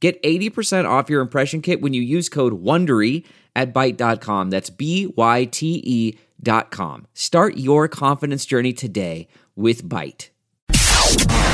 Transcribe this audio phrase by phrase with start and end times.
[0.00, 3.24] Get 80% off your impression kit when you use code WONDERY
[3.56, 4.50] at Byte.com.
[4.50, 7.06] That's B Y T E dot com.
[7.14, 10.30] Start your confidence journey today with Byte.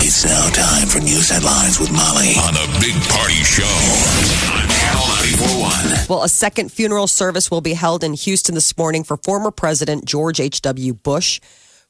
[0.07, 5.07] It's now time for news headlines with Molly on the Big Party Show on Channel
[5.09, 6.07] 941.
[6.11, 10.05] Well, a second funeral service will be held in Houston this morning for former President
[10.05, 10.93] George H.W.
[10.95, 11.41] Bush,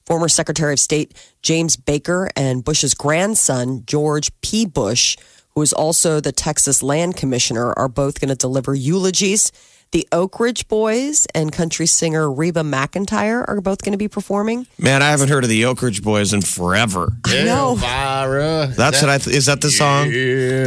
[0.06, 4.66] former Secretary of State James Baker, and Bush's grandson, George P.
[4.66, 5.16] Bush,
[5.54, 9.52] who is also the Texas Land Commissioner, are both going to deliver eulogies.
[9.92, 14.66] The Oak Ridge Boys and country singer Reba McEntire are both going to be performing.
[14.76, 17.12] Man, I haven't heard of the Oak Ridge Boys in forever.
[17.24, 17.70] I know.
[17.72, 18.72] Elvira.
[18.76, 20.10] That's what I th- is that the song?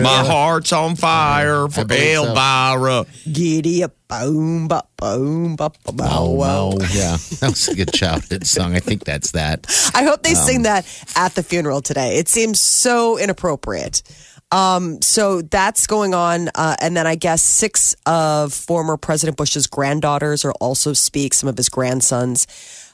[0.01, 2.27] My heart's on fire for believe so.
[2.27, 3.05] Elvira.
[3.29, 6.67] Giddy up, boom, ba, boom, ba, ba, bow, Oh, wow.
[6.69, 6.77] wow.
[6.79, 7.17] Oh, yeah.
[7.41, 8.75] That was a good shouted song.
[8.77, 9.67] I think that's that.
[9.93, 10.85] I hope they sing um, that
[11.17, 12.15] at the funeral today.
[12.17, 14.03] It seems so inappropriate.
[14.51, 16.49] Um, so that's going on.
[16.55, 21.49] Uh, and then I guess six of former President Bush's granddaughters will also speak, some
[21.49, 22.47] of his grandsons.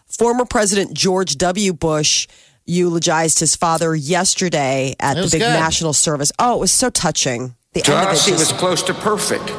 [0.08, 1.74] Former President George W.
[1.74, 2.28] Bush
[2.66, 5.54] eulogized his father yesterday at the big good.
[5.54, 6.32] national service.
[6.40, 7.56] Oh, it was so touching.
[7.74, 9.52] The To end of us, it he was close to perfect,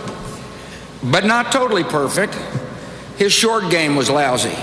[1.03, 2.34] but not totally perfect.
[3.17, 4.55] His short game was lousy.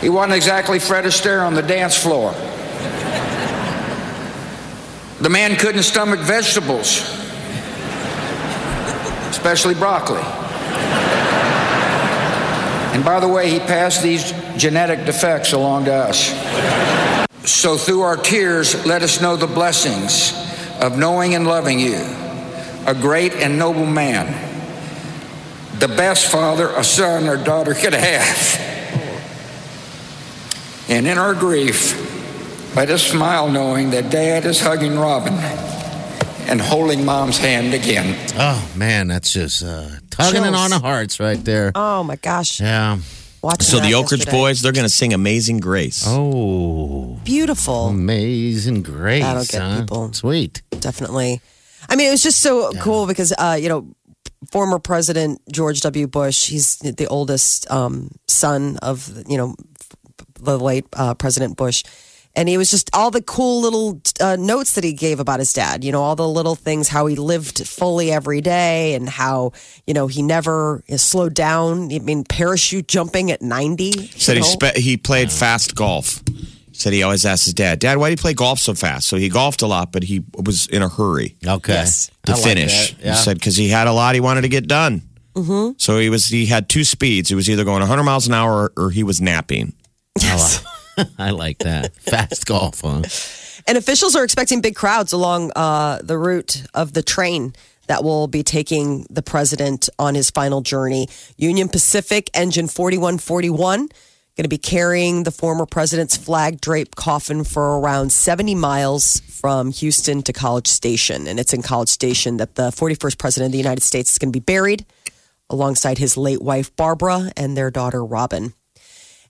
[0.00, 2.34] He wasn't exactly Fred Astaire on the dance floor.
[5.22, 7.00] The man couldn't stomach vegetables,
[9.30, 10.20] especially broccoli.
[12.92, 16.30] And by the way, he passed these genetic defects along to us.
[17.48, 20.32] So through our tears, let us know the blessings
[20.80, 22.00] of knowing and loving you,
[22.88, 24.26] a great and noble man,
[25.78, 28.60] the best father a son or daughter could have.
[30.88, 32.11] And in our grief,
[32.74, 35.34] let us smile knowing that dad is hugging Robin
[36.48, 38.16] and holding mom's hand again.
[38.36, 39.08] Oh, man.
[39.08, 41.72] That's just uh, tugging it on the hearts right there.
[41.74, 42.60] oh my gosh.
[42.60, 42.98] Yeah.
[43.42, 44.36] Watching So the Oak Ridge yesterday.
[44.38, 46.04] Boys, they're going to sing Amazing Grace.
[46.06, 47.88] Oh, Beautiful.
[47.88, 49.22] amazing grace.
[49.22, 49.80] That'll get huh?
[49.80, 50.12] people.
[50.12, 50.62] Sweet.
[50.78, 51.40] definitely.
[51.88, 53.88] I mean, it was just so cool because uh, you know,
[54.52, 56.06] former President George W.
[56.06, 59.56] Bush, he's the oldest um, son of you know
[60.38, 61.82] the late uh, President Bush.
[62.34, 65.52] And he was just all the cool little uh, notes that he gave about his
[65.52, 69.52] dad, you know, all the little things, how he lived fully every day and how,
[69.86, 71.92] you know, he never uh, slowed down.
[71.92, 73.92] I mean, parachute jumping at 90.
[74.18, 76.22] Said he spe- he played fast golf.
[76.74, 79.18] Said he always asked his dad, "Dad, why do you play golf so fast?" So
[79.18, 81.74] he golfed a lot, but he was in a hurry Okay.
[81.74, 82.10] Yes.
[82.24, 82.92] to I finish.
[82.94, 83.04] that.
[83.04, 83.10] Yeah.
[83.12, 85.02] He said because he had a lot he wanted to get done.
[85.34, 85.72] Mm-hmm.
[85.76, 87.28] So he was he had two speeds.
[87.28, 89.74] He was either going 100 miles an hour or, or he was napping.
[91.18, 91.94] I like that.
[91.96, 93.02] Fast golf, huh?
[93.66, 97.54] And officials are expecting big crowds along uh, the route of the train
[97.86, 101.08] that will be taking the president on his final journey.
[101.36, 103.88] Union Pacific Engine 4141
[104.36, 109.70] going to be carrying the former president's flag draped coffin for around 70 miles from
[109.72, 111.26] Houston to College Station.
[111.26, 114.32] And it's in College Station that the 41st president of the United States is going
[114.32, 114.86] to be buried
[115.50, 118.54] alongside his late wife, Barbara, and their daughter, Robin.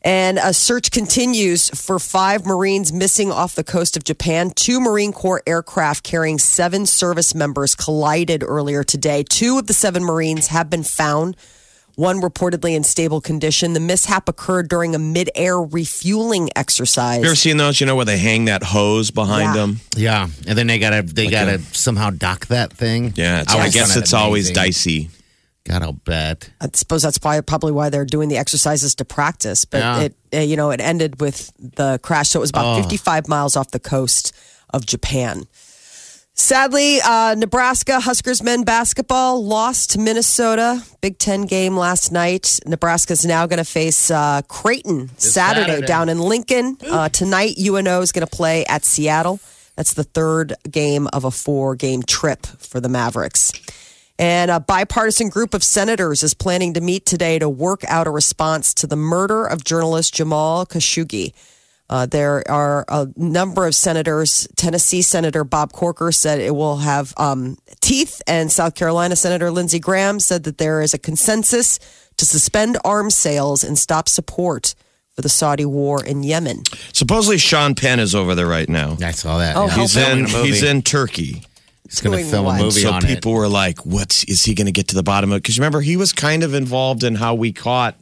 [0.05, 4.51] And a search continues for five Marines missing off the coast of Japan.
[4.51, 9.23] Two Marine Corps aircraft carrying seven service members collided earlier today.
[9.23, 11.37] Two of the seven Marines have been found,
[11.95, 13.75] one reportedly in stable condition.
[13.75, 17.21] The mishap occurred during a mid-air refueling exercise.
[17.21, 17.81] You ever seen those?
[17.81, 19.53] You know where they hang that hose behind Yeah.
[19.55, 19.81] them?
[19.97, 20.29] Yeah.
[20.49, 23.13] And then they gotta they gotta somehow dock that thing.
[23.15, 24.55] Yeah, it's, I, always guess found it it's always amazing.
[24.65, 25.11] dicey.
[25.65, 26.51] God, I'll bet.
[26.61, 29.65] I suppose that's why, probably why they're doing the exercises to practice.
[29.65, 30.01] But Yeah.
[30.01, 32.31] it, uh, you know, it ended with the crash.
[32.31, 34.33] So it was about 55 miles off the coast
[34.71, 35.47] of Japan.
[36.35, 40.83] Sadly, uh, Nebraska Huskers men basketball lost to Minnesota.
[41.03, 42.59] Big Ten game last night.
[42.67, 45.87] Nebraska's now going to face uh, Creighton Saturday, Saturday.
[45.87, 46.79] down in Lincoln.
[46.91, 49.41] Uh, tonight, UNO is going to play at Seattle.
[49.77, 53.53] That's the third game of a four game trip for the Mavericks.
[54.19, 58.11] And a bipartisan group of senators is planning to meet today to work out a
[58.11, 61.33] response to the murder of journalist Jamal Khashoggi.
[61.91, 64.49] Uh, there are a number of senators.
[64.57, 69.79] Tennessee Senator Bob Corker said it will have um, teeth, and South Carolina Senator Lindsey
[69.79, 71.79] Graham said that there is a consensus
[72.17, 74.75] to suspend arms sales and stop support
[75.15, 76.63] for the Saudi war in Yemen.
[76.95, 78.97] Supposedly Sean Penn is over there right now.
[79.03, 79.57] I saw that.
[79.57, 79.75] Oh, yeah.
[79.75, 81.43] He's Filming in he's in Turkey.
[81.93, 82.59] He's going to Doing film what?
[82.59, 83.37] a movie so on people it.
[83.37, 85.99] were like, "What's is he going to get to the bottom of?" Because remember, he
[85.99, 87.97] was kind of involved in how we caught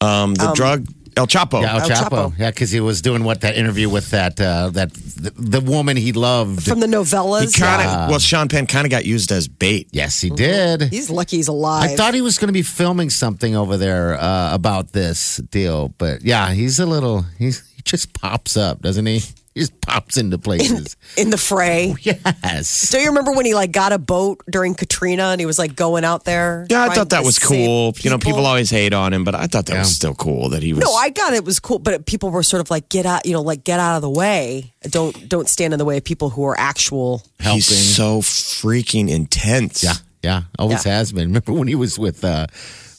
[0.00, 0.86] um, the drug
[1.16, 1.60] El Chapo.
[1.60, 2.08] Yeah, El El Chapo.
[2.08, 2.38] Chapo.
[2.38, 5.96] Yeah, because he was doing what that interview with that uh, that the, the woman
[5.96, 6.62] he loved.
[6.64, 9.88] From the He novellas, kind of well, Sean Penn kind of got used as bait.
[9.90, 10.82] yes, he did.
[10.82, 11.90] he's lucky he's alive.
[11.90, 15.88] I thought he was going to be filming something over there uh, about this deal,
[15.98, 17.22] but yeah, he's a little.
[17.38, 19.20] He's he just pops up, doesn't he?
[19.54, 20.96] He just pops into places.
[21.16, 21.94] in the fray.
[22.00, 22.90] yes.
[22.90, 25.76] Do you remember when he like got a boat during Katrina and he was like
[25.76, 26.66] going out there?
[26.68, 27.94] Yeah, I thought that was save cool.
[28.00, 29.78] You know, people always hate on him, but I thought that Yeah.
[29.80, 30.82] was still cool that he was.
[30.84, 33.32] No, I got it was cool, but people were sort of like get out, you
[33.32, 34.72] know, like get out of the way.
[34.82, 37.22] Don't don't stand in the way of people who are actual.
[37.38, 37.54] Helping.
[37.58, 39.84] he's so freaking intense.
[39.84, 39.92] yeah,
[40.22, 40.96] yeah, always Yeah.
[40.96, 41.28] has been.
[41.28, 42.48] Remember when he was with uh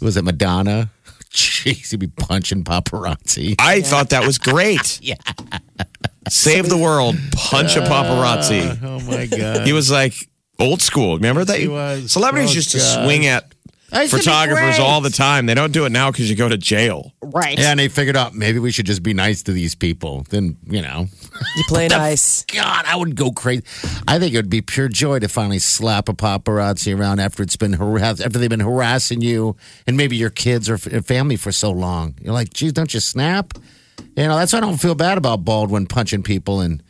[0.01, 0.89] was it Madonna?
[1.31, 3.55] Jeez, he'd be punching paparazzi.
[3.59, 4.99] I thought that was great.
[5.05, 5.15] Yeah.
[6.29, 8.81] Save the world, punch a paparazzi.
[8.83, 9.65] Uh, oh my god.
[9.67, 10.13] He was like
[10.59, 11.15] old school.
[11.15, 11.59] Remember that?
[11.59, 12.11] He was.
[12.11, 13.05] Celebrities Oh, used to God.
[13.05, 13.53] swing at
[13.91, 14.79] That used to be photographers great.
[14.85, 15.45] all the time.
[15.45, 17.11] They don't do it now because you go to jail.
[17.21, 17.57] Right.
[17.59, 20.25] Yeah, and they figured out maybe we should just be nice to these people.
[20.29, 21.07] Then, you know,
[21.57, 22.43] You play nice.
[22.45, 23.63] God, I would go crazy.
[24.07, 27.55] I think it would be pure joy to finally slap a paparazzi around after it's
[27.57, 29.55] been harass- after they've been harassing you
[29.85, 32.15] and maybe your kids or f- family for so long.
[32.21, 33.53] You're like, geez, don't you snap?
[34.15, 36.81] You know, that's why I don't feel bad about Baldwin punching people and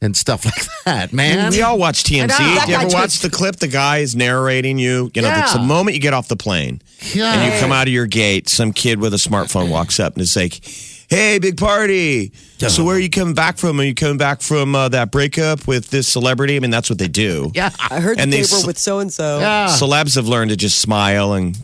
[0.00, 1.52] and stuff like that, man.
[1.52, 2.30] We all watch TMZ.
[2.32, 2.66] I.
[2.66, 3.56] You ever watch the clip?
[3.56, 5.10] The guy is narrating you.
[5.14, 6.82] You know, it's the moment you get off the plane
[7.14, 7.32] Yeah.
[7.32, 10.22] and you come out of your gate, some kid with a smartphone walks up and
[10.22, 10.64] is like,
[11.08, 12.32] Hey, big party.
[12.58, 13.78] So where are you coming back from?
[13.78, 16.56] Are you coming back from uh, that breakup with this celebrity?
[16.56, 17.52] I mean, that's what they do.
[17.54, 17.70] yeah.
[17.90, 19.38] I heard And that they they were with so and so.
[19.38, 19.66] Yeah.
[19.68, 21.56] Celebs have learned to just smile and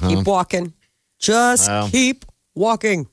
[0.00, 0.72] Keep walking.
[1.20, 1.88] Just Wow.
[1.88, 2.24] keep
[2.56, 3.06] walking.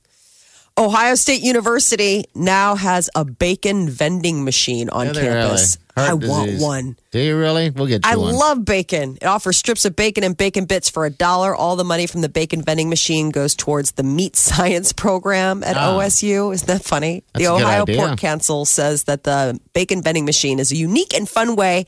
[0.78, 5.76] Ohio State University now has a bacon vending machine on Yeah, campus.
[5.76, 5.84] really.
[5.96, 6.96] I Heart want one.
[7.10, 7.70] Do you really?
[7.70, 8.32] We'll get you I one.
[8.36, 9.18] love bacon.
[9.20, 11.56] It offers strips of bacon and bacon bits for a dollar.
[11.56, 15.76] All the money from the bacon vending machine goes towards the meat science program at
[15.76, 15.98] Ah.
[15.98, 16.54] OSU.
[16.54, 17.24] Isn't that funny?
[17.34, 17.96] That's the a good Ohio idea.
[17.96, 21.86] Pork Council says that the bacon vending machine is a unique and fun way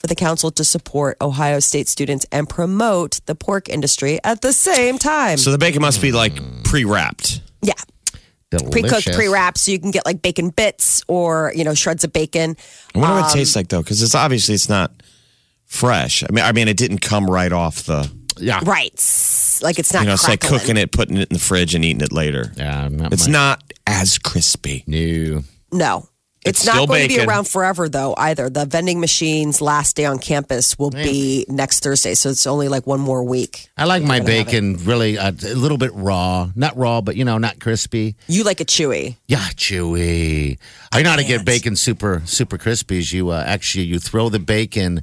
[0.00, 4.52] for the council to support Ohio State students and promote the pork industry at the
[4.52, 5.36] same time.
[5.38, 6.34] so the bacon must be like
[6.64, 7.40] pre wrapped.
[7.62, 7.74] yeah.
[8.58, 12.56] Pre-cooked, pre-wrapped, so you can get like bacon bits or you know shreds of bacon.
[12.94, 14.90] I wonder Um, what it tastes like though, because it's obviously it's not
[15.66, 16.22] fresh.
[16.22, 18.10] I mean, I mean, it didn't come right off the.
[18.38, 18.60] Yeah.
[18.64, 18.92] Right,
[19.62, 20.00] like it's not.
[20.00, 20.60] You know, it's like crackling.
[20.60, 22.52] cooking it, putting it in the fridge, and eating it later.
[22.56, 24.82] Yeah, not It's my- not as crispy.
[24.86, 25.44] new.
[25.70, 26.08] No.
[26.44, 28.50] It's, It's not going to be around forever, though, either.
[28.50, 32.86] The vending machine's last day on campus will be next Thursday, so it's only like
[32.86, 33.70] one more week.
[33.78, 37.38] I like my bacon really uh, a little bit raw, not raw, but you know,
[37.38, 38.16] not crispy.
[38.26, 39.16] You like it chewy.
[39.26, 40.58] Yeah, chewy.
[40.92, 42.98] I know how to get bacon super super crispy.
[42.98, 45.00] Is you uh, actually you throw the bacon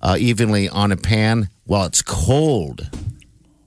[0.00, 2.88] uh, evenly on a pan while it's cold.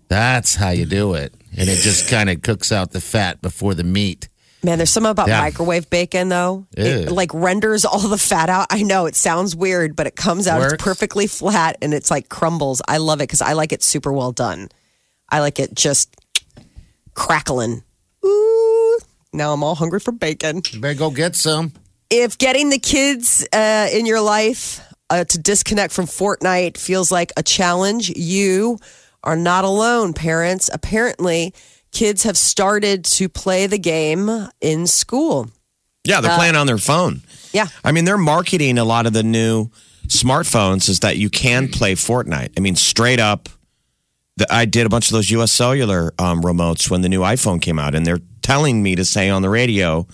[0.07, 3.73] That's how you do it, and it just kind of cooks out the fat before
[3.73, 4.29] the meat.
[4.63, 5.39] Man, there's something about Yeah.
[5.41, 6.65] microwave bacon, though.
[6.75, 8.67] It like renders all the fat out.
[8.71, 10.73] I know it sounds weird, but it comes out, Works.
[10.73, 12.81] it's perfectly flat and it's like crumbles.
[12.87, 14.69] I love it because I like it super well done.
[15.29, 16.15] I like it just
[17.13, 17.83] crackling.
[18.25, 18.99] Ooh,
[19.33, 20.61] now I'm all hungry for bacon.
[20.71, 21.73] You better go get some.
[22.09, 27.31] if getting the kids uh, in your life uh, to disconnect from Fortnite feels like
[27.37, 28.79] a challenge, you
[29.23, 30.69] are not alone, parents.
[30.73, 31.53] Apparently,
[31.91, 34.29] kids have started to play the game
[34.61, 35.49] in school.
[36.03, 37.21] Yeah, they're playing on their phone.
[37.51, 37.67] Yeah.
[37.83, 39.69] I mean, they're marketing a lot of the new
[40.07, 42.53] smartphones is that you can play Fortnite.
[42.55, 43.49] I mean, straight up.
[44.37, 45.51] The, I did a bunch of those U.S.
[45.51, 49.29] Cellular um, remotes when the new iPhone came out, and they're telling me to say
[49.29, 50.07] on the radio,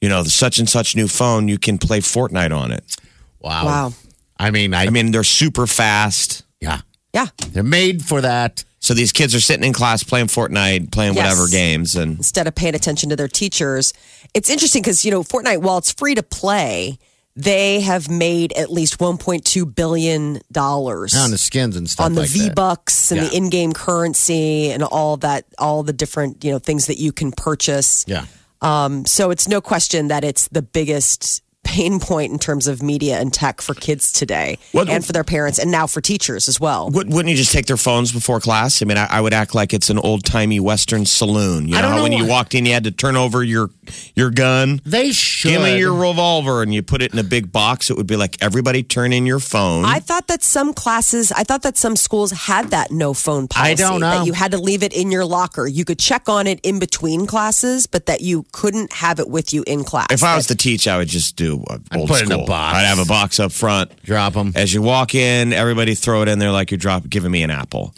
[0.00, 2.96] you know, the such and such new phone, you can play Fortnite on it.
[3.40, 3.64] Wow.
[3.64, 3.92] Wow.
[4.38, 6.44] I mean, I, I mean, they're super fast.
[6.60, 6.82] yeah,
[7.18, 7.26] Yeah.
[7.52, 8.64] they're made for that.
[8.80, 11.24] So these kids are sitting in class playing Fortnite, playing Yes.
[11.24, 13.92] whatever games, and Instead of paying attention to their teachers.
[14.34, 16.98] It's interesting because, you know, Fortnite, while it's free to play,
[17.34, 22.30] they have made at least $1.2 billion on the skins and stuff on the like
[22.30, 22.54] V that.
[22.54, 23.28] Bucks and Yeah.
[23.28, 27.32] the in-game currency and all that, all the different you know things that you can
[27.32, 28.04] purchase.
[28.08, 28.26] Yeah.
[28.60, 33.18] Um, so it's no question that it's the biggest pain point in terms of media
[33.20, 36.58] and tech for kids today, What- and for their parents, and now for teachers as
[36.58, 36.88] well.
[36.90, 38.80] Would- Wouldn't you just take their phones before class?
[38.80, 41.68] I mean, I, I would act like it's an old timey Western saloon.
[41.68, 43.68] You I know, don't how when you walked in, you had to turn over your
[44.14, 44.80] your gun.
[44.86, 45.50] They should.
[45.50, 47.90] Give me your revolver, and you put it in a big box.
[47.90, 49.84] It would be like everybody turn in your phone.
[49.84, 53.72] I thought that some classes, I thought that some schools had that no phone policy.
[53.72, 54.10] I don't know.
[54.20, 55.66] That you had to leave it in your locker.
[55.66, 59.52] You could check on it in between classes, but that you couldn't have it with
[59.52, 60.06] you in class.
[60.10, 62.44] if I was the teacher, I would just do uh, old put it in a
[62.44, 62.76] box.
[62.76, 64.02] I'd have a box up front.
[64.02, 67.30] Drop them As you walk in, everybody throw it in there like you're drop, giving
[67.30, 67.94] me an apple.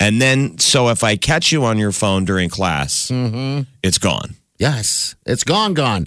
[0.00, 3.62] And then, so if I catch you on your phone during class, Mm-hmm.
[3.82, 4.34] it's gone.
[4.58, 6.06] Yes, it's gone, gone.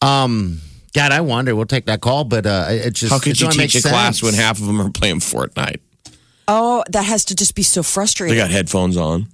[0.00, 0.60] Um,
[0.94, 1.54] God, I wonder.
[1.54, 4.34] We'll take that call, but uh, it just How could you teach a class when
[4.34, 5.80] half of them are playing Fortnite?
[6.48, 8.36] oh, that has to just be so frustrating.
[8.36, 9.26] They got headphones on.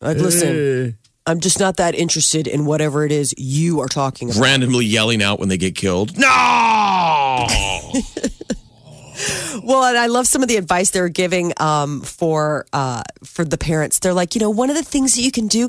[0.00, 4.42] Like, listen, I'm just not that interested in whatever it is you are talking about.
[4.42, 6.18] randomly yelling out when they get killed.
[6.18, 7.46] No!
[9.62, 13.56] Well, and I love some of the advice they're giving um, for uh, for the
[13.56, 13.98] parents.
[14.00, 15.68] They're like, you know, one of the things that you can do,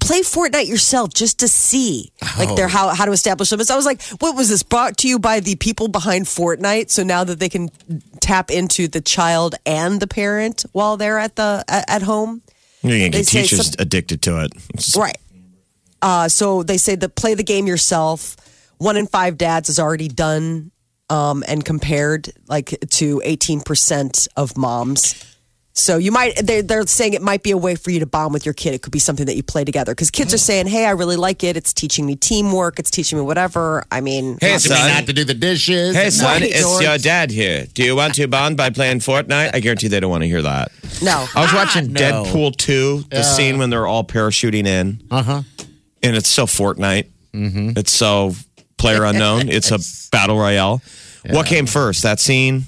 [0.00, 3.62] play Fortnite yourself just to see, like, their how how to establish them.
[3.62, 6.90] So I was like, what was this brought to you by the people behind Fortnite?
[6.90, 7.70] So now that they can
[8.20, 12.42] tap into the child and the parent while they're at the at, at home,
[12.82, 14.52] You're going to get teachers some- addicted to it.
[14.96, 15.16] Right?
[16.00, 18.36] Uh, so they say that play the game yourself.
[18.78, 20.72] One in five dads is already done
[21.08, 25.31] um, and compared like to 18% of moms.
[25.74, 28.34] So you might they're, they're saying it might be a way for you to bond
[28.34, 28.74] with your kid.
[28.74, 31.16] It could be something that you play together because kids are saying, "Hey, I really
[31.16, 31.56] like it.
[31.56, 32.78] It's teaching me teamwork.
[32.78, 34.88] It's teaching me whatever." I mean, Hey, not- Teaching me son.
[34.94, 35.96] not to do the dishes.
[35.96, 36.82] Hey, son, Right, it's George.
[36.84, 37.66] your dad here.
[37.72, 39.54] Do you want to bond by playing Fortnite?
[39.54, 40.72] I guarantee they don't want to hear that.
[41.02, 41.26] no.
[41.34, 42.00] I was watching no.
[42.00, 45.42] Deadpool 2, the scene when they're all parachuting in, Uh huh.
[46.02, 47.06] and it's so Fortnite.
[47.32, 47.78] Mm-hmm.
[47.78, 48.34] It's so
[48.76, 49.48] player unknown.
[49.48, 49.78] it's a
[50.12, 50.82] battle royale.
[51.30, 52.64] What came first, that scene?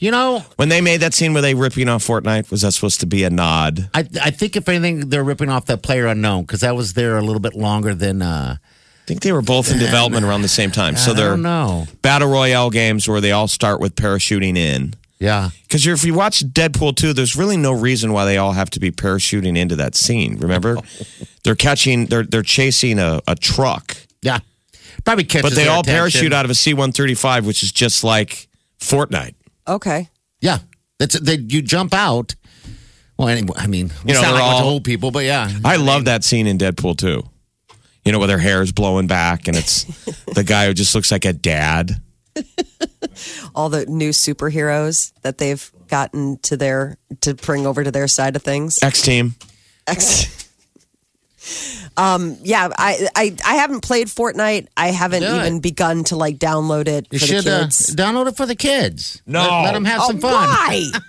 [0.00, 3.00] You know, When they made that scene where they ripping off Fortnite, was that supposed
[3.00, 3.90] to be a nod?
[3.94, 7.18] I I think if anything, they're ripping off that player unknown because that was there
[7.18, 8.22] a little bit longer than.
[8.22, 10.96] uh I think they were both in development around the same time.
[10.96, 11.86] So they're know.
[12.00, 14.94] battle royale games where they all start with parachuting in.
[15.18, 15.50] Yeah.
[15.62, 18.80] Because if you watch Deadpool 2, there's really no reason why they all have to
[18.80, 20.38] be parachuting into that scene.
[20.38, 20.78] Remember?
[21.44, 24.38] they're catching, they're they're chasing a, a truck, Yeah.
[25.04, 25.98] Probably catches but they all attention.
[25.98, 28.48] parachute out of a C 135, which is just like
[28.80, 29.34] Fortnite.
[29.68, 30.08] Okay.
[30.40, 30.58] Yeah.
[30.98, 31.36] That's they.
[31.36, 32.34] You jump out.
[33.18, 34.84] Well, anyway, I mean, we You know, sound they're like a bunch of all- old
[34.84, 35.50] people, but yeah.
[35.64, 37.22] I love that scene in Deadpool too.
[38.04, 39.84] You know, where their hair is blowing back and it's
[40.34, 42.00] the guy who just looks like a dad.
[43.54, 48.36] All the new superheroes that they've gotten to their to bring over to their side
[48.36, 48.78] of things.
[48.82, 49.34] X Team.
[49.86, 50.49] Ex-
[51.96, 54.68] um, yeah, I, I I haven't played Fortnite.
[54.76, 55.36] I haven't Do it.
[55.36, 57.94] even begun to like download it You for should the uh, kids.
[57.94, 59.22] download it for the kids.
[59.26, 59.40] No.
[59.40, 60.32] let, let them have oh, some fun.
[60.32, 60.84] why?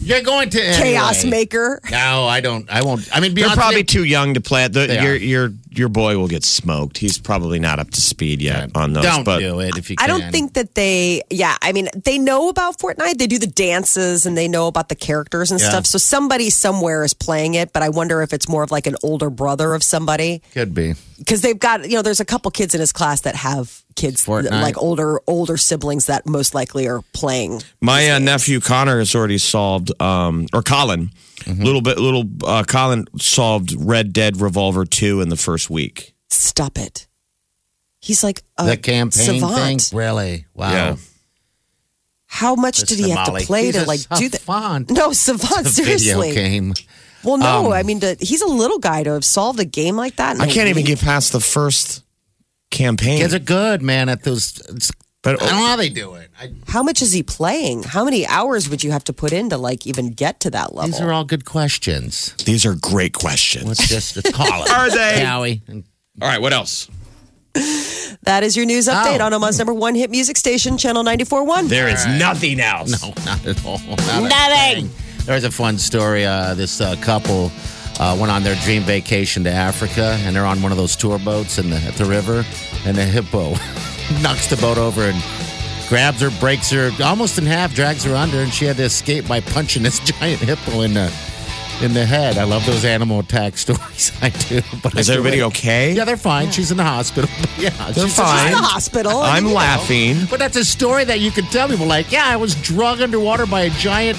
[0.00, 1.24] You're going to Chaos.
[1.24, 1.80] Maker.
[1.90, 2.68] No, I don't.
[2.70, 3.08] I won't.
[3.14, 4.72] I mean, They're Beyonce, probably too young to play it.
[4.72, 5.02] The, They are.
[5.02, 5.52] your your
[5.88, 6.98] boy will get smoked.
[6.98, 9.04] He's probably not up to speed yet on those.
[9.04, 9.96] Don't but do it if you.
[9.98, 13.18] I don't think that they, yeah, I mean, they know about Fortnite.
[13.18, 15.68] They do the dances and they know about the characters and Yeah.
[15.68, 15.86] stuff.
[15.86, 18.96] So somebody somewhere is playing it, but I wonder if it's more of like an
[19.02, 20.42] older brother of somebody.
[20.52, 20.94] could be.
[21.18, 24.24] Because they've got, you know, there's a couple kids in his class that have kids,
[24.24, 24.50] Fortnite.
[24.62, 27.62] like older, older siblings that most likely are playing.
[27.80, 31.10] My uh, nephew Connor has already solved, um, or Colin,
[31.46, 36.14] little bit, little uh, Colin solved Red Dead Revolver two in the first week.
[36.30, 37.06] Stop it.
[38.00, 39.80] He's like a The campaign savant.
[39.82, 40.46] thing, really?
[40.54, 40.72] Wow.
[40.72, 40.96] Yeah.
[42.26, 43.40] How much Listen did he to have Molly.
[43.42, 44.40] to play He's to a like do that?
[44.40, 44.90] savant.
[44.90, 45.66] No, savant.
[45.66, 46.34] It's a video Seriously.
[46.34, 46.74] game.
[47.22, 49.96] Well, no, Um, I mean, to, he's a little guy to have solved a game
[49.96, 50.38] like that.
[50.40, 52.02] I can't even get past the first
[52.70, 53.18] campaign.
[53.18, 54.08] Kids are good, man.
[54.08, 54.90] At those, it's-
[55.24, 56.30] But- I don't know how they do it.
[56.40, 57.82] I, How much is he playing?
[57.84, 60.74] How many hours would you have to put in to like even get to that
[60.74, 60.90] level?
[60.90, 62.34] these are all good questions.
[62.44, 63.66] These are great questions.
[63.66, 64.70] Let's just let's call it.
[64.70, 65.24] Are they?
[65.24, 65.62] Howie?
[65.66, 65.84] And
[66.20, 66.88] All right, what else?
[68.22, 69.26] that is your news update Oh.
[69.26, 71.68] on Omaha's number one hit music station, Channel 94.1.
[71.68, 73.00] There is nothing else.
[73.02, 73.78] No, not at all.
[73.78, 74.90] Nothing.
[75.24, 76.26] There's a fun story.
[76.26, 77.50] Uh, this uh, couple
[78.00, 81.18] uh, went on their dream vacation to Africa, and they're on one of those tour
[81.20, 82.44] boats in the, at the river,
[82.84, 83.54] and the hippo
[84.22, 85.22] knocks the boat over and
[85.88, 89.26] grabs her, breaks her almost in half, drags her under, and she had to escape
[89.28, 91.12] by punching this giant hippo in the
[91.82, 92.38] in the head.
[92.38, 94.12] I love those animal attack stories.
[94.22, 94.62] I do.
[94.82, 95.44] But Is I everybody it.
[95.46, 95.92] okay?
[95.92, 96.52] Yeah, they're fine.
[96.52, 97.28] She's in the hospital.
[97.58, 98.46] Yeah, They're she's fine.
[98.46, 99.18] in the hospital.
[99.18, 99.60] I I'm mean, you know.
[99.60, 100.16] laughing.
[100.30, 101.86] but that's a story that you could tell people.
[101.86, 104.16] Like, yeah, I was drug underwater by a giant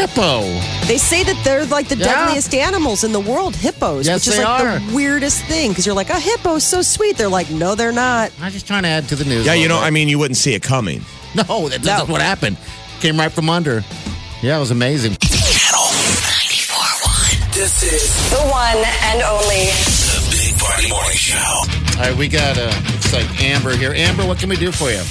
[0.00, 0.42] hippo.
[0.86, 2.06] They say that they're like the Yeah.
[2.26, 4.78] deadliest animals in the world, hippos, Yes, which is they like are.
[4.78, 7.16] the weirdest thing because you're like, a hippo's so sweet.
[7.16, 8.30] They're like, no, they're not.
[8.40, 9.46] I'm just trying to add to the news.
[9.46, 9.84] Yeah, you know, bit.
[9.86, 11.00] I mean, you wouldn't see it coming.
[11.36, 12.12] No, that, that's No.
[12.12, 12.56] what happened.
[13.00, 13.84] Came right from under.
[14.40, 15.16] Yeah, it was amazing.
[15.20, 15.84] Channel
[16.46, 17.54] 94.1.
[17.54, 19.66] This is The one and only.
[19.66, 21.36] the Big Party Morning Show.
[21.38, 21.64] All
[22.08, 23.92] right, we got uh, looks like Amber here.
[23.92, 25.02] Amber, what can we do for you?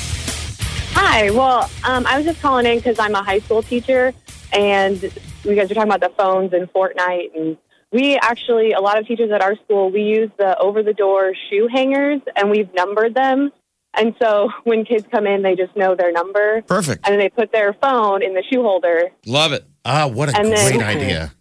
[0.94, 1.30] Hi.
[1.32, 4.14] Well, um, I was just calling in because I'm a high school teacher,
[4.56, 5.02] and
[5.44, 7.58] you guys are talking about the phones and Fortnite, and
[7.92, 12.22] we actually a lot of teachers at our school we use the over-the-door shoe hangers,
[12.36, 13.52] and we've numbered them,
[13.98, 17.06] and so when kids come in, they just know their number, Perfect.
[17.06, 19.66] and then they put their phone in the shoe holder, Love it.
[19.86, 21.32] Ah, what a And great then- idea.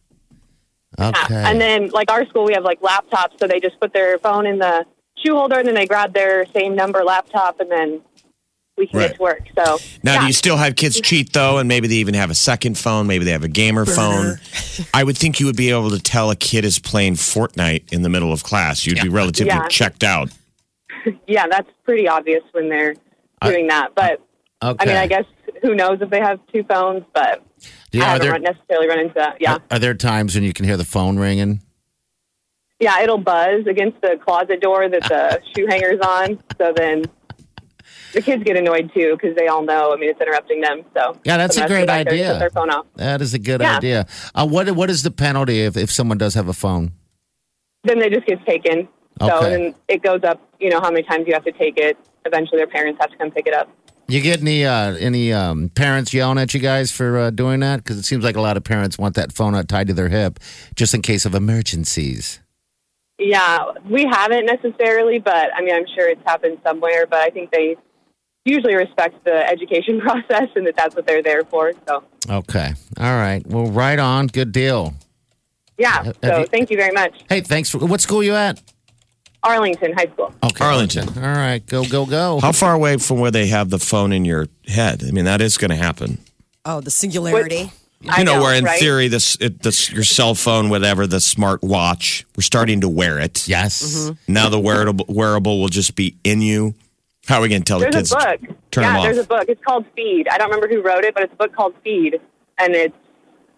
[0.99, 1.09] Yeah.
[1.09, 1.35] Okay.
[1.35, 4.47] and then like our school we have like laptops, so they just put their phone
[4.47, 4.85] in the
[5.25, 8.01] shoe holder, and then they grab their same number laptop, and then
[8.77, 9.09] we can Right.
[9.09, 9.41] get to work.
[9.57, 10.21] So Now, yeah.
[10.23, 13.07] do you still have kids cheat though, and maybe they even have a second phone?
[13.07, 14.39] Maybe they have a gamer phone.
[14.95, 18.03] I would think you would be able to tell a kid is playing Fortnite in
[18.03, 18.87] the middle of class.
[18.87, 19.69] You'd be relatively Yeah.
[19.69, 20.31] checked out.
[21.27, 22.95] yeah, that's pretty obvious when they're
[23.43, 23.91] doing that.
[23.95, 24.21] But
[24.63, 24.77] okay.
[24.81, 25.25] I mean, I guess
[25.63, 27.43] who knows if they have two phones, but
[27.93, 29.37] Yeah, I are haven't there, run, necessarily run into that.
[29.41, 31.61] Yeah, are, are there times when you can hear the phone ringing?
[32.81, 36.39] yeah, it'll buzz against the closet door that the shoe hanger's on.
[36.59, 37.05] So then
[38.15, 39.93] the kids get annoyed too because they all know.
[39.93, 40.83] I mean, it's interrupting them.
[40.95, 42.39] So Yeah, that's a great they back there idea.
[42.39, 42.87] Their phone off.
[42.97, 43.77] That is a good Yeah.
[43.77, 44.07] idea.
[44.35, 46.93] Uh, what what is the penalty if, if someone does have a phone?
[47.85, 48.89] Then they just get taken.
[49.21, 49.31] Okay.
[49.31, 50.41] So then it goes up.
[50.59, 51.97] You know how many times you have to take it.
[52.25, 53.69] Eventually, their parents have to come pick it up.
[54.09, 57.79] You get any uh, any um, parents yelling at you guys for uh, doing that?
[57.79, 60.09] Because it seems like a lot of parents want that phone out tied to their
[60.09, 60.39] hip
[60.75, 62.41] just in case of emergencies.
[63.19, 67.07] Yeah, we haven't necessarily, but I mean, I'm sure it's happened somewhere.
[67.07, 67.77] But I think they
[68.45, 71.73] usually respect the education process and that that's what they're there for.
[71.89, 72.73] So, Okay.
[72.99, 73.47] All right.
[73.47, 74.29] Well, right on.
[74.29, 74.95] Good deal.
[75.79, 76.05] yeah.
[76.05, 77.15] Have So, you- thank you very much.
[77.29, 78.61] Hey, thanks for what school you at?
[79.43, 80.33] Arlington High School.
[80.43, 81.07] Okay, Arlington.
[81.19, 81.65] All right.
[81.67, 82.41] Go go go.
[82.41, 85.03] How far away from where they have the phone in your head?
[85.07, 86.17] I mean, that is going to happen.
[86.65, 87.71] Oh, the singularity.
[88.09, 88.79] I you know, where in right?
[88.81, 93.19] theory, this, it, this your cell phone, whatever, the smart watch, we're starting to wear
[93.19, 93.47] it.
[93.47, 93.83] Yes.
[93.83, 94.33] Mm-hmm.
[94.33, 96.75] Now the wearable wearable will just be in you.
[97.27, 98.47] How are we going to tell There's the a kids?
[98.49, 98.57] book.
[98.71, 99.25] turn yeah, them there's off?
[99.25, 99.45] a book.
[99.49, 100.29] It's called Feed.
[100.29, 102.21] I don't remember who wrote it, but it's a book called Feed,
[102.59, 102.95] and it's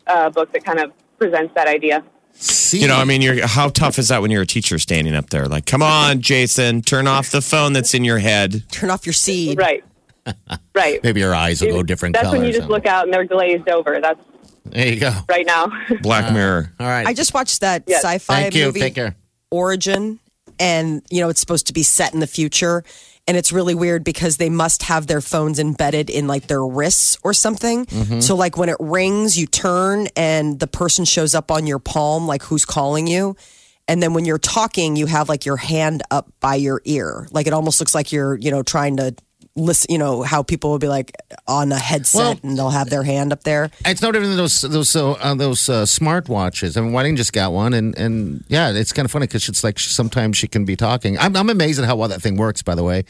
[0.07, 2.05] a book that kind of presents that idea.
[2.33, 5.15] See, You know, I mean, you're, how tough is that when you're a teacher standing
[5.17, 5.47] up there?
[5.47, 8.63] Like, come on, Jason, turn off the phone that's in your head.
[8.71, 9.59] Turn off your seed.
[9.59, 9.83] Right.
[10.75, 11.00] Right.
[11.05, 12.39] maybe your eyes will go different That's colors.
[12.41, 13.99] when you just look out and they're glazed over.
[14.02, 14.21] That's
[14.67, 15.13] There you go.
[15.31, 15.73] right now.
[16.02, 16.73] Black uh, Mirror.
[16.79, 17.07] All right.
[17.07, 18.02] I just watched that Yes.
[18.05, 18.67] sci-fi Thank you.
[18.67, 19.17] movie Take care.
[19.50, 20.19] Origin,
[20.59, 22.83] and you know it's supposed to be set in the future,
[23.26, 27.19] and it's really weird because they must have their phones embedded in like their wrists
[27.25, 27.86] or something.
[27.86, 28.21] Mm-hmm.
[28.21, 32.26] So like when it rings, you turn and the person shows up on your palm,
[32.26, 33.36] like who's calling you.
[33.89, 37.28] And then when you're talking, you have like your hand up by your ear.
[37.30, 39.15] Like it almost looks like you're, you know, trying to
[39.56, 41.12] listen, you know, how people will be like
[41.49, 43.71] on a headset Well- and they'll have their hand up there.
[43.84, 46.76] It's no different than those those uh, those uh, smart watches.
[46.76, 49.64] I mean, Whiting just got one, and and yeah, it's kind of funny because it's
[49.64, 51.19] like sometimes she can be talking.
[51.19, 53.04] I'm I'm amazed at how well that thing works, by the way.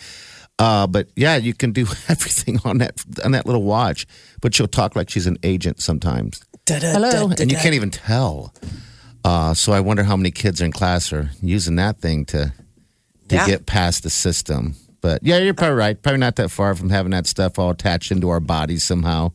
[0.59, 4.07] Uh, but yeah, you can do everything on that on that little watch.
[4.41, 6.41] But she'll talk like she's an agent sometimes.
[6.69, 8.53] Hello, and you can't even tell.
[9.25, 12.53] Uh, so I wonder how many kids in class are using that thing to
[13.29, 13.47] to Yeah.
[13.47, 14.77] get past the system.
[15.07, 16.03] But yeah, you're probably right.
[16.03, 19.31] Probably not that far from having that stuff all attached into our bodies somehow.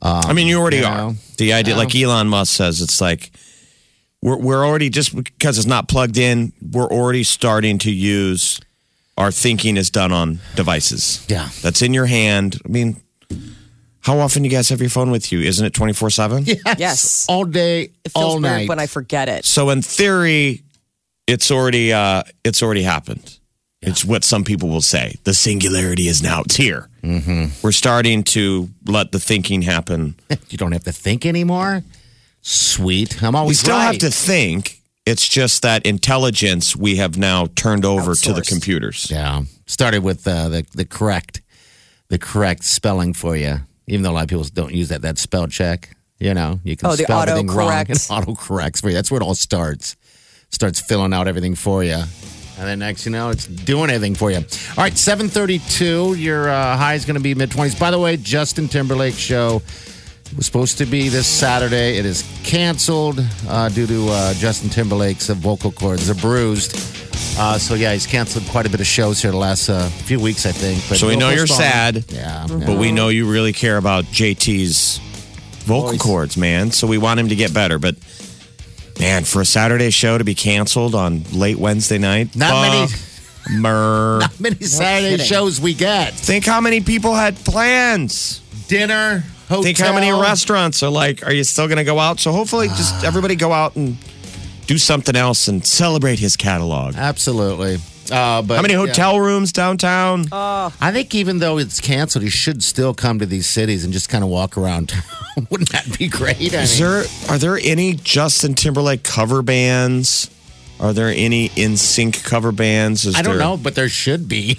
[0.00, 1.12] I mean, you already you are.
[1.38, 3.32] The idea, like Elon Musk says, it's like
[4.20, 6.52] we're we're already just because it's not plugged in.
[6.62, 8.60] We're already starting to use
[9.18, 11.26] our thinking is done on devices.
[11.28, 11.48] Yeah.
[11.62, 12.60] that's in your hand.
[12.64, 13.00] I mean,
[14.02, 15.40] how often do you guys have your phone with you?
[15.40, 16.44] Isn't it twenty four seven?
[16.78, 17.26] Yes.
[17.28, 18.68] all day, It feels all weird night.
[18.68, 19.44] when I forget it.
[19.44, 20.62] So in theory,
[21.26, 23.38] it's already uh, it's already happened.
[23.82, 25.16] It's what some people will say.
[25.24, 26.42] The singularity is now.
[26.42, 26.88] It's here.
[27.02, 27.46] Mm-hmm.
[27.62, 30.14] We're starting to let the thinking happen.
[30.48, 31.82] you don't have to think anymore.
[32.42, 33.22] Sweet.
[33.22, 33.48] I'm always.
[33.50, 33.84] We still right.
[33.84, 34.80] have to think.
[35.04, 39.10] It's just that intelligence we have now turned over to the computers.
[39.10, 39.42] Yeah.
[39.66, 41.42] Started with uh, the the correct
[42.08, 43.56] the correct spelling for you.
[43.88, 45.96] Even though a lot of people don't use that that spell check.
[46.20, 47.88] You know, you can Oh, the spell everything wrong autocorrect.
[48.12, 48.94] and auto corrects for you.
[48.94, 49.96] That's where it all starts.
[50.50, 52.04] Starts filling out everything for you.
[52.62, 54.36] And then next, you know, it's doing anything for you.
[54.36, 54.44] All
[54.84, 56.14] right, 732.
[56.14, 57.76] Your uh, high is going to be mid 20s.
[57.76, 59.60] By the way, Justin Timberlake show
[60.36, 61.98] was supposed to be this Saturday.
[61.98, 66.76] It is canceled uh, due to uh, Justin Timberlake's uh, vocal cords are bruised.
[67.36, 70.20] Uh, so yeah, he's canceled quite a bit of shows here the last uh, few
[70.20, 70.88] weeks, I think.
[70.88, 72.08] But So we know you're postponement.
[72.08, 74.98] sad, Yeah, but we know you really care about JT's
[75.64, 76.00] vocal Voice.
[76.00, 76.70] cords, man.
[76.70, 77.80] So we want him to get better.
[77.80, 77.96] But
[79.00, 82.92] man, for a Saturday show to be canceled on late Wednesday night, Not many-
[83.60, 84.18] Mer.
[84.20, 85.26] Not many Saturday kidding.
[85.26, 86.14] shows we get?
[86.14, 88.40] Think how many people had plans.
[88.68, 89.62] Dinner, hotel.
[89.64, 92.20] Think how many restaurants are like, are you still going to go out?
[92.20, 93.96] So hopefully, just everybody go out and
[94.68, 96.94] do something else and celebrate his catalog.
[96.94, 97.78] Absolutely.
[98.10, 98.80] Uh, but How many yeah.
[98.80, 100.26] hotel rooms downtown?
[100.32, 104.08] I think even though it's canceled, he should still come to these cities and just
[104.08, 104.92] kind of walk around.
[105.50, 106.54] Wouldn't that be great?
[106.54, 110.28] I Is mean, there are there any Justin Timberlake cover bands?
[110.80, 113.04] Are there any NSYNC cover bands?
[113.04, 114.58] Is I don't there- know, but there should be.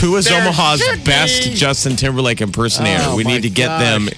[0.00, 1.54] Who is There Omaha's best be.
[1.54, 3.02] Justin Timberlake impersonator?
[3.08, 3.82] Oh, we need to get gosh.
[3.82, 4.08] them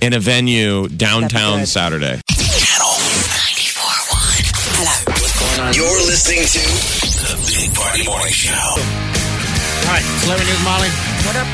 [0.00, 1.66] in a venue downtown.
[1.66, 2.22] Saturday.
[2.30, 4.52] Channel 94.1.
[4.78, 5.70] Hello.
[5.72, 6.58] You're listening to
[7.02, 7.05] The
[7.56, 8.52] Big Party Morning Show.
[8.52, 10.88] All right, celebrity news, Molly.
[11.24, 11.46] What up?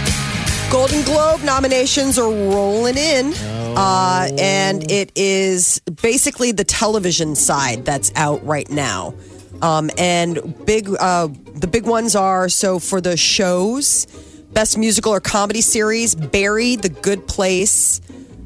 [0.69, 3.33] Golden Globe nominations are rolling in.
[3.77, 9.15] Uh, and it is basically the television side that's out right now.
[9.63, 14.07] Um, and big, uh, the big ones are so for the shows,
[14.53, 18.01] best musical or comedy series, Barry, The Good Place,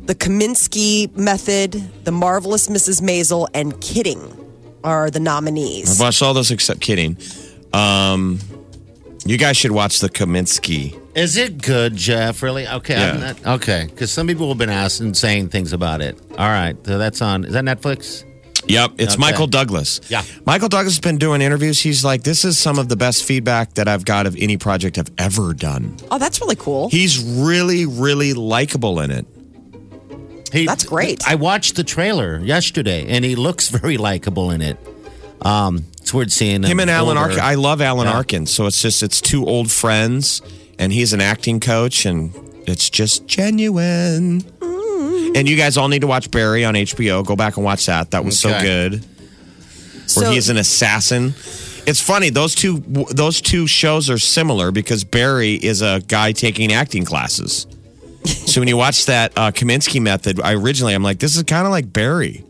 [0.04, 1.72] The Kominsky Method,
[2.04, 3.00] The Marvelous Mrs.
[3.00, 4.20] Maisel, and Kidding
[4.84, 5.90] are the nominees.
[5.90, 7.16] I've watched all those except kidding.
[7.76, 8.38] Um,
[9.24, 10.98] you guys should watch the Kominsky.
[11.14, 12.42] Is it good, Jeff?
[12.42, 12.66] Really?
[12.68, 12.94] Okay.
[12.94, 13.32] I'm Yeah.
[13.42, 13.86] not, okay.
[13.90, 16.18] Because some people have been asking, and saying things about it.
[16.38, 16.76] All right.
[16.86, 17.44] So that's on.
[17.44, 18.24] Is that Netflix?
[18.68, 19.20] Yep, it's Okay.
[19.20, 20.00] Michael Douglas.
[20.08, 20.22] Yeah.
[20.44, 21.80] Michael Douglas has been doing interviews.
[21.80, 24.98] He's like, this is some of the best feedback that I've got of any project
[24.98, 25.96] I've ever done.
[26.10, 26.88] Oh, that's really cool.
[26.90, 29.26] He's really, really likable in it.
[30.52, 31.26] He, That's great.
[31.28, 34.78] I watched the trailer yesterday, and he looks very likable in it.
[35.42, 37.16] Um, it's weird seeing Him and Alan.
[37.18, 37.40] Arkin.
[37.40, 38.14] I love Alan Yeah.
[38.14, 38.46] Arkin.
[38.46, 40.40] So it's just it's two old friends,
[40.78, 42.32] and he's an acting coach, and
[42.64, 44.44] it's just genuine.
[45.34, 47.26] And you guys all need to watch Barry on HBO.
[47.26, 48.12] Go back and watch that.
[48.12, 48.92] That was so good.
[50.14, 51.34] Where So- he's an assassin.
[51.88, 52.78] It's funny those two
[53.10, 57.66] those two shows are similar because Barry is a guy taking acting classes.
[58.24, 61.66] so when you watch that uh, Kominsky method, I originally I'm like, this is kind
[61.66, 62.44] of like Barry.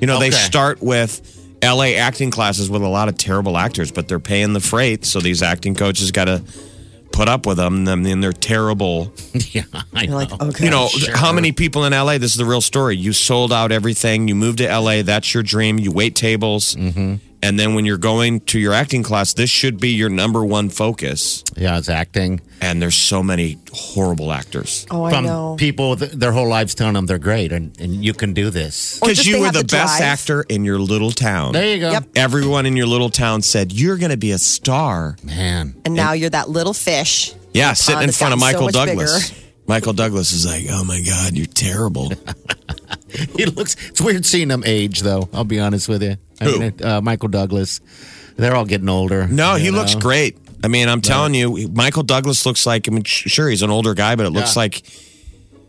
[0.00, 4.08] You know, they start with LA acting classes with a lot of terrible actors, but
[4.08, 6.42] they're paying the freight, so these acting coaches got to
[7.12, 9.12] put up with them, and then they're terrible.
[9.34, 10.16] yeah, I You're know.
[10.16, 10.64] like, okay.
[10.64, 11.16] You know, Sure.
[11.16, 12.18] how many people in LA?
[12.18, 12.96] This is the real story.
[12.96, 14.28] You sold out everything.
[14.28, 15.02] You moved to LA.
[15.02, 15.78] That's your dream.
[15.78, 16.74] You wait tables.
[16.76, 17.16] Mm-hmm.
[17.42, 20.68] And then when you're going to your acting class, this should be your number one
[20.68, 21.42] focus.
[21.56, 22.42] yeah, it's acting.
[22.60, 24.86] And there's so many horrible actors.
[24.90, 25.56] oh, I From know.
[25.58, 28.98] people, th- their whole lives telling them they're great, and, and you can do this.
[28.98, 30.02] Or Because just you they were have the the best drive.
[30.02, 31.52] actor in your little town.
[31.54, 31.92] There you go.
[31.92, 32.04] Yep.
[32.16, 35.16] Everyone in your little town said, You're going to be a star.
[35.24, 37.32] Man, And now you're that little fish.
[37.54, 39.44] Yeah, sitting in has front of gotten so Michael much Douglas.
[39.66, 42.12] Michael Douglas is like, Oh my God, you're terrible.
[43.36, 43.76] he looks.
[43.88, 45.28] It's weird seeing him age, though.
[45.32, 46.16] I'll be honest with you.
[46.40, 46.58] I Who?
[46.60, 47.80] mean, uh, Michael Douglas.
[48.36, 49.26] They're all getting older.
[49.28, 50.00] No, he you looks know?
[50.00, 50.38] great.
[50.64, 53.70] I mean, I'm telling you, Michael Douglas looks like, I mean, sh- sure, he's an
[53.70, 54.60] older guy, but it looks Yeah.
[54.62, 54.82] like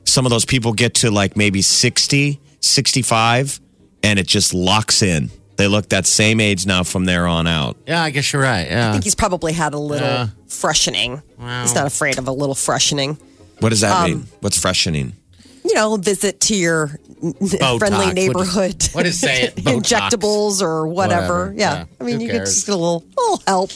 [0.05, 3.59] some of those people get to like maybe 60, 65,
[4.03, 5.29] and it just locks in.
[5.57, 7.77] They look that same age now from there on out.
[7.87, 8.67] Yeah, I guess you're right.
[8.69, 8.89] Yeah.
[8.89, 10.27] I think he's probably had a little Yeah.
[10.47, 11.21] freshening.
[11.61, 13.17] He's not afraid of a little freshening.
[13.59, 14.27] What does that Um, mean?
[14.39, 15.13] What's freshening?
[15.63, 17.79] You know, visit to your Botox.
[17.79, 18.89] friendly neighborhood.
[18.93, 19.55] what is it?
[19.57, 21.45] Injectables or whatever.
[21.45, 21.53] Whatever.
[21.55, 21.73] Yeah.
[21.73, 21.85] Yeah.
[21.99, 22.53] I mean, Who you get cares?
[22.55, 23.71] just get a little, little help.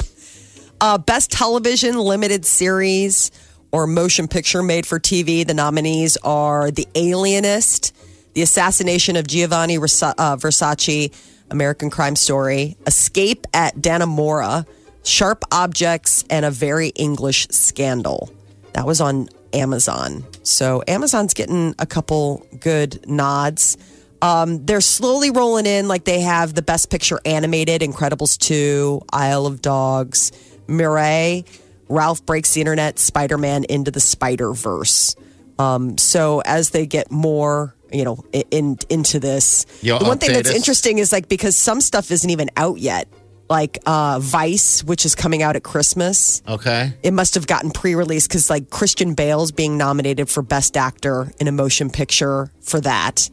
[0.81, 3.31] Uh, best television limited series
[3.71, 5.45] or motion picture made for TV.
[5.45, 7.93] The nominees are The Alienist,
[8.33, 11.13] The Assassination of Giovanni uh, Versace,
[11.49, 14.65] American Crime Story, Escape at Dannemora,
[15.03, 18.29] Sharp Objects, and A Very English Scandal.
[18.73, 20.25] That was on Amazon.
[20.45, 23.77] So Amazon's getting a couple good nods.
[24.21, 29.45] Um, they're slowly rolling in like they have the best picture animated, Incredibles 2, Isle
[29.45, 30.31] of Dogs,
[30.67, 31.45] Mirai,
[31.89, 35.15] Ralph Breaks the Internet, Spider Man into the Spider Verse.
[35.59, 40.33] Um, so as they get more, you know, in into this, You'll the one thing
[40.33, 40.55] that's us?
[40.55, 43.07] interesting is like because some stuff isn't even out yet,
[43.49, 46.93] like uh, Vice, which is coming out at Christmas Okay.
[47.03, 51.31] it must have gotten pre release because like Christian Bale's being nominated for Best Actor
[51.39, 53.29] in a Motion Picture for that.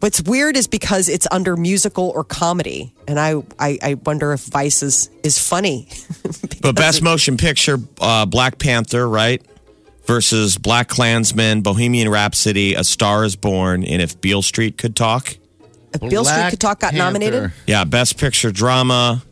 [0.00, 4.42] What's weird is because it's under musical or comedy, and I I, I wonder if
[4.44, 5.88] Vice is is funny.
[6.60, 9.40] But best motion picture, uh, Black Panther, right?
[10.06, 15.36] Versus Black Klansman, Bohemian Rhapsody, A Star is Born, and If Beale Street Could Talk.
[15.94, 16.98] If Bill Street could talk got Panther.
[17.04, 17.52] nominated.
[17.66, 19.22] Yeah, best picture drama,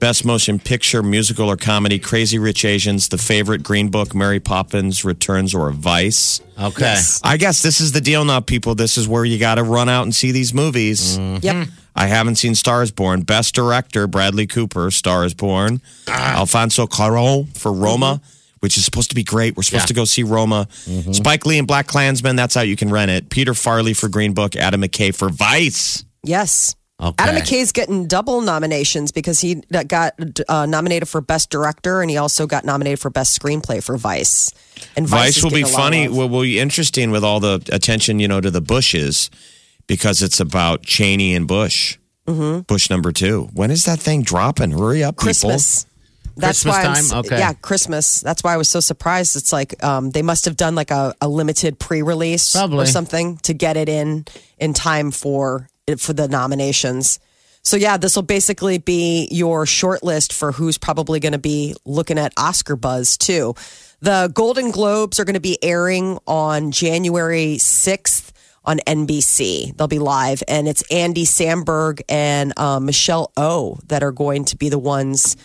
[0.00, 5.04] Best Motion Picture, Musical or Comedy, Crazy Rich Asians, The Favorite, Green Book, Mary Poppins
[5.04, 6.40] Returns, or Vice.
[6.58, 6.96] Okay.
[7.22, 8.74] I guess this is the deal now, people.
[8.74, 11.18] This is where you got to run out and see these movies.
[11.18, 11.44] Mm-hmm.
[11.44, 11.68] Yep.
[11.94, 13.22] I haven't seen Stars Born.
[13.22, 15.82] Best Director, Bradley Cooper, Stars Born.
[16.08, 16.36] Ah.
[16.38, 18.56] Alfonso Cuarón for Roma, mm-hmm.
[18.60, 19.54] which is supposed to be great.
[19.56, 19.86] We're supposed Yeah.
[19.88, 20.66] to go see Roma.
[20.86, 21.12] Mm-hmm.
[21.12, 23.28] Spike Lee and Black Klansman, that's how you can rent it.
[23.28, 26.04] Peter Farrelly for Green Book, Adam McKay for Vice.
[26.22, 26.74] Yes.
[27.00, 27.14] Okay.
[27.18, 30.14] Adam McKay's getting double nominations because he got
[30.48, 34.52] uh, nominated for Best Director and he also got nominated for Best Screenplay for Vice.
[34.96, 36.04] And Vice, Vice will be getting a lot funny.
[36.06, 36.16] of.
[36.16, 39.30] Will, will be interesting with all the attention, you know, to the Bushes
[39.86, 41.96] because it's about Cheney and Bush.
[42.26, 42.60] Mm-hmm.
[42.60, 43.48] Bush number two.
[43.54, 44.72] When is that thing dropping?
[44.72, 45.86] Hurry up, Christmas.
[46.36, 47.18] That's Christmas why I'm, time?
[47.20, 47.38] Okay.
[47.38, 48.20] Yeah, Christmas.
[48.20, 49.36] That's why I was so surprised.
[49.36, 52.82] It's like um, they must have done like a, a limited pre-release Probably.
[52.82, 54.26] or something to get it in
[54.58, 57.18] in time for for the nominations.
[57.62, 61.74] So yeah, this will basically be your short list for who's probably going to be
[61.86, 63.54] looking at Oscar buzz too.
[64.00, 68.32] The Golden Globes are going to be airing on January 6th
[68.64, 69.76] on NBC.
[69.76, 74.56] They'll be live, and it's Andy Samberg and uh, Michelle O that are going to
[74.56, 75.36] be the ones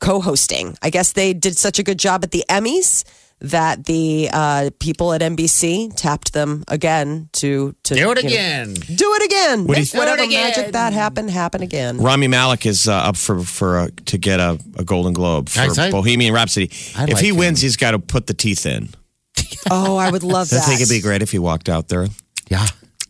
[0.00, 0.76] co-hosting.
[0.82, 3.04] I guess they did such a good job at the Emmys
[3.42, 8.28] that the uh, people at NBC tapped them again to to Do it you know,
[8.30, 8.74] again.
[8.74, 9.66] do it again.
[9.66, 10.48] What do you- Make whatever Do it again.
[10.50, 11.98] magic that happened happen again.
[11.98, 15.58] Rami Malek is uh, up for for uh, to get a, a Golden Globe for
[15.58, 16.70] Nice, I- Bohemian Rhapsody.
[16.96, 17.36] I if like he him.
[17.36, 18.88] wins, he's got to put the teeth in.
[19.70, 20.64] Oh, I would love I that.
[20.66, 22.06] think it'd be great if he walked out there.
[22.50, 22.66] Yeah.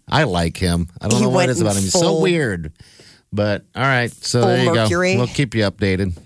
[0.06, 0.88] I like him.
[1.00, 1.82] I don't He know what it is about him.
[1.82, 2.72] He's so weird.
[3.32, 4.12] But all right.
[4.12, 5.12] So there you Mercury.
[5.14, 5.18] go.
[5.20, 6.18] We'll keep you updated.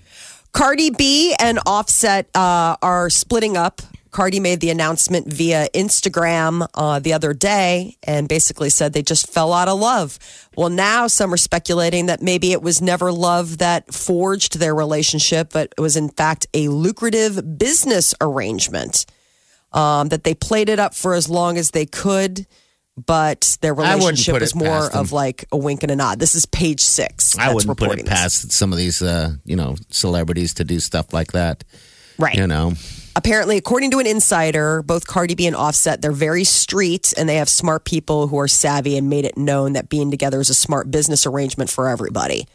[0.52, 3.82] Cardi B and Offset uh, are splitting up.
[4.16, 9.30] Cardi made the announcement via Instagram uh, the other day and basically said they just
[9.30, 10.18] fell out of love.
[10.56, 15.52] Well, now some are speculating that maybe it was never love that forged their relationship,
[15.52, 19.04] but it was in fact a lucrative business arrangement.
[19.74, 22.46] Um, that they played it up for as long as they could,
[22.96, 26.20] but their relationship was more of like a wink and a nod.
[26.20, 27.36] This is page six.
[27.36, 28.18] I wouldn't put reporting it this.
[28.18, 31.64] past some of these, uh, you know, celebrities to do stuff like that.
[32.18, 32.34] Right.
[32.34, 32.72] You know,
[33.16, 37.36] apparently, according to an insider, both Cardi B and Offset, they're very street and they
[37.36, 40.54] have smart people who are savvy and made it known that being together is a
[40.54, 42.46] smart business arrangement for everybody.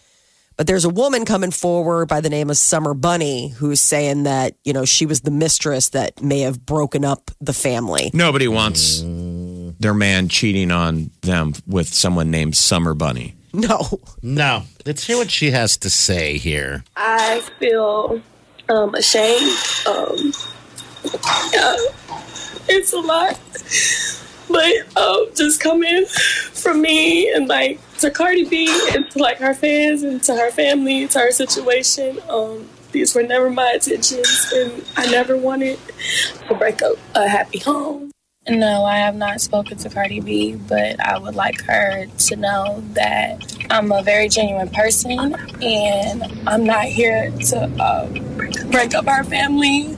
[0.57, 4.55] But there's a woman coming forward by the name of Summer Bunni who's saying that,
[4.63, 8.11] you know, she was the mistress that may have broken up the family.
[8.13, 13.35] Nobody wants their man cheating on them with someone named Summer Bunni.
[13.53, 13.99] No.
[14.21, 14.63] no.
[14.85, 16.83] Let's hear what she has to say here.
[16.95, 18.21] I feel
[18.71, 19.57] um, ashamed.
[19.85, 20.31] Um,
[21.53, 21.77] uh,
[22.69, 23.39] it's a lot,
[24.49, 29.53] but um, just coming from me and like to Cardi B and to like her
[29.53, 32.19] fans and to her family, to her situation.
[32.29, 35.79] Um, these were never my intentions, and I never wanted
[36.47, 38.11] to break up a happy home.
[38.49, 42.83] No, I have not spoken to Cardi B, but I would like her to know
[42.93, 48.09] that I'm a very genuine person and I'm not here to uh,
[48.69, 49.95] break up our family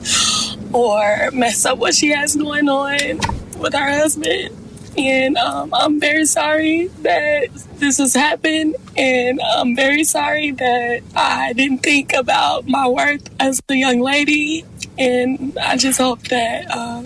[0.72, 3.18] or mess up what she has going on
[3.58, 4.50] with her husband.
[4.96, 11.52] And um, I'm very sorry that this has happened, and I'm very sorry that I
[11.52, 14.64] didn't think about my worth as a young lady.
[14.96, 17.02] And I just hope that uh,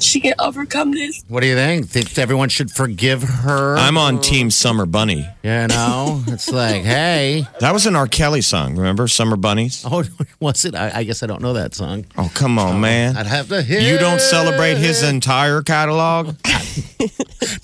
[0.00, 1.24] she can overcome this.
[1.28, 1.88] What do you think?
[1.88, 3.76] Think everyone should forgive her?
[3.76, 5.28] I'm on Team Summer Bunni.
[5.42, 7.46] You know, it's like, hey.
[7.60, 8.06] That was an R.
[8.06, 8.76] Kelly song.
[8.76, 9.84] Remember Summer Bunnies?
[9.88, 10.04] Oh,
[10.40, 10.74] was it?
[10.74, 12.06] I, I guess I don't know that song.
[12.18, 13.16] Oh, come on, man.
[13.16, 13.80] I'd have to hear.
[13.80, 16.36] You don't celebrate his entire catalog?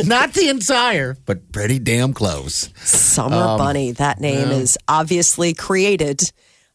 [0.05, 2.71] Not the entire, but pretty damn close.
[2.77, 3.93] Summer Um, Bunny.
[3.93, 6.21] That name is obviously created,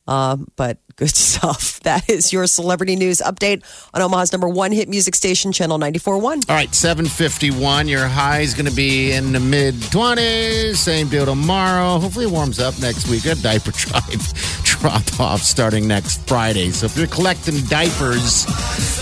[0.07, 1.79] um, but good stuff.
[1.81, 6.49] That is your celebrity news update on Omaha's number one hit music station, Channel 94.1.
[6.49, 7.87] All right, 751.
[7.87, 10.75] Your high is going to be in the mid 20s.
[10.75, 11.99] Same deal tomorrow.
[11.99, 13.25] Hopefully it warms up next week.
[13.25, 16.71] A diaper drive drop off starting next Friday.
[16.71, 18.45] So if you're collecting diapers,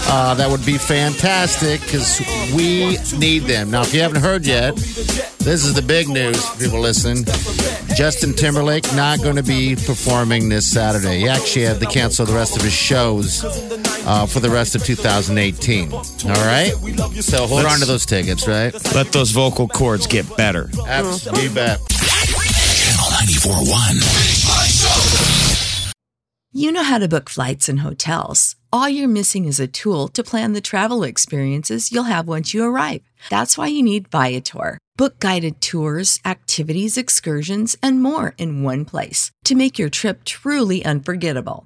[0.07, 2.21] uh, that would be fantastic because
[2.55, 3.71] we need them.
[3.71, 7.25] Now, if you haven't heard yet, this is the big news people listening.
[7.95, 11.19] Justin Timberlake not going to be performing this Saturday.
[11.19, 13.43] He actually had to cancel the rest of his shows
[14.05, 15.93] uh, for the rest of 2018.
[15.93, 16.71] All right?
[17.21, 18.73] So hold on to those tickets, right?
[18.93, 20.69] Let those vocal cords get better.
[20.87, 21.45] Absolutely.
[21.45, 21.79] You bet.
[21.89, 25.91] Channel 94.1.
[26.51, 28.55] You know how to book flights and hotels.
[28.71, 32.63] All you're missing is a tool to plan the travel experiences you'll have once you
[32.63, 33.01] arrive.
[33.29, 34.77] That's why you need Viator.
[34.97, 40.85] Book guided tours, activities, excursions, and more in one place to make your trip truly
[40.85, 41.65] unforgettable.